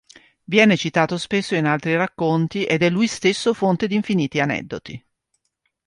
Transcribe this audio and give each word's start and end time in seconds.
Viene 0.45 0.77
citato 0.77 1.15
spesso 1.19 1.53
in 1.53 1.67
altri 1.67 1.95
racconti 1.95 2.63
ed 2.65 2.81
è 2.81 2.89
lui 2.89 3.05
stesso 3.05 3.53
fonte 3.53 3.85
di 3.85 3.93
infiniti 3.93 4.39
aneddoti. 4.39 5.05